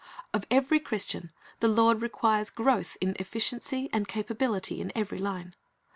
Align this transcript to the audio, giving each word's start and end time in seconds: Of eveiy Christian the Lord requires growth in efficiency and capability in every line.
Of 0.33 0.49
eveiy 0.49 0.83
Christian 0.83 1.31
the 1.59 1.67
Lord 1.67 2.01
requires 2.01 2.49
growth 2.49 2.97
in 3.01 3.15
efficiency 3.19 3.87
and 3.93 4.07
capability 4.07 4.81
in 4.81 4.91
every 4.95 5.19
line. 5.19 5.53